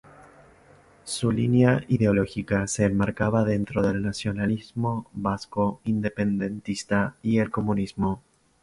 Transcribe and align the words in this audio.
Su 1.03 1.31
línea 1.31 1.83
ideológica 1.87 2.65
se 2.65 2.85
enmarcaba 2.85 3.43
dentro 3.43 3.83
del 3.83 4.01
nacionalismo 4.01 5.05
vasco 5.13 5.79
independentista 5.83 7.17
y 7.21 7.37
el 7.37 7.51
comunismo. 7.51 8.19